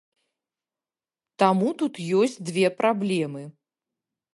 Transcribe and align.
Таму 1.45 1.67
тут 1.83 2.03
ёсць 2.23 2.41
дзве 2.51 2.67
праблемы. 2.83 3.41